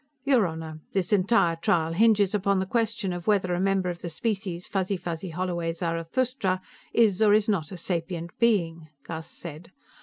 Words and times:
"Your 0.23 0.47
Honor, 0.47 0.79
this 0.93 1.13
entire 1.13 1.57
trial 1.57 1.93
hinges 1.93 2.33
upon 2.33 2.57
the 2.57 2.65
question 2.65 3.13
of 3.13 3.27
whether 3.27 3.53
a 3.53 3.59
member 3.59 3.87
of 3.87 4.01
the 4.01 4.09
species 4.09 4.67
Fuzzy 4.67 4.97
fuzzy 4.97 5.29
holloway 5.29 5.71
zarathustra 5.73 6.59
is 6.91 7.21
or 7.21 7.35
is 7.35 7.47
not 7.47 7.71
a 7.71 7.77
sapient 7.77 8.31
being," 8.39 8.87
Gus 9.05 9.29
said. 9.29 9.71